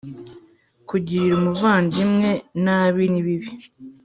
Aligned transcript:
kugirira 0.89 1.33
umuvandimwe 1.39 2.29
nabi 2.63 3.03
nibibi. 3.11 3.49